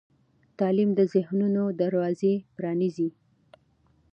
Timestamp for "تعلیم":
0.59-0.89